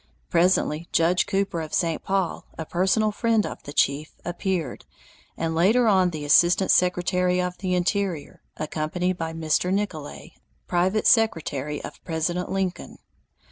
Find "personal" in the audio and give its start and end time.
2.65-3.11